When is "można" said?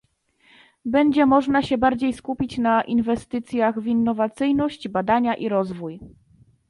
1.25-1.61